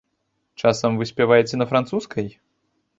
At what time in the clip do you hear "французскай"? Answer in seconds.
1.75-2.27